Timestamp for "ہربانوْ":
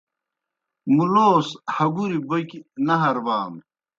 3.01-3.59